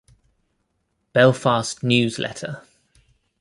"Belfast 1.13 1.83
News 1.83 2.17
Letter". 2.17 2.63